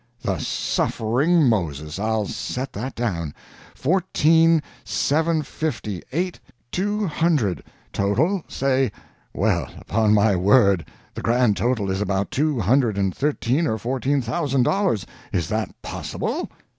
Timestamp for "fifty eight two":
5.43-7.05